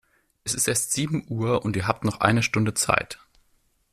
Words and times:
Es 0.43 0.55
ist 0.55 0.67
erst 0.67 0.93
sieben 0.93 1.27
Uhr 1.29 1.63
und 1.63 1.75
ihr 1.75 1.87
habt 1.87 2.05
noch 2.05 2.21
eine 2.21 2.41
Stunde 2.41 2.73
Zeit. 2.73 3.19